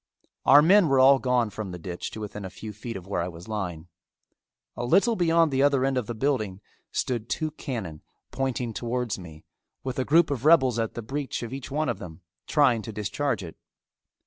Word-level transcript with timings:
Our 0.47 0.63
men 0.63 0.87
were 0.89 0.99
all 0.99 1.19
gone 1.19 1.51
from 1.51 1.69
the 1.69 1.77
ditch 1.77 2.09
to 2.09 2.19
within 2.19 2.43
a 2.43 2.49
few 2.49 2.73
feet 2.73 2.97
of 2.97 3.05
where 3.05 3.21
I 3.21 3.27
was 3.27 3.47
lying. 3.47 3.87
A 4.75 4.83
little 4.83 5.15
beyond 5.15 5.51
the 5.51 5.61
other 5.61 5.85
end 5.85 5.95
of 5.95 6.07
the 6.07 6.15
building 6.15 6.59
stood 6.91 7.29
two 7.29 7.51
cannon 7.51 8.01
pointing 8.31 8.73
towards 8.73 9.19
me 9.19 9.45
with 9.83 9.99
a 9.99 10.03
group 10.03 10.31
of 10.31 10.43
rebels 10.43 10.79
at 10.79 10.95
the 10.95 11.03
breech 11.03 11.43
of 11.43 11.53
each 11.53 11.69
one 11.69 11.87
of 11.87 11.99
them 11.99 12.21
trying 12.47 12.81
to 12.81 12.91
discharge 12.91 13.43
it. 13.43 13.55